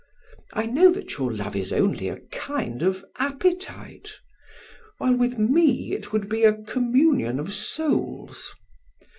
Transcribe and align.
I 0.53 0.65
know 0.65 0.91
that 0.93 1.19
your 1.19 1.31
love 1.31 1.55
is 1.55 1.71
only 1.71 2.09
a 2.09 2.21
kind 2.31 2.81
of 2.81 3.05
appetite; 3.19 4.19
while 4.97 5.13
with 5.15 5.37
me 5.37 5.93
it 5.93 6.11
would 6.11 6.27
be 6.27 6.43
a 6.43 6.55
communion 6.57 7.39
of 7.39 7.53
souls. 7.53 8.51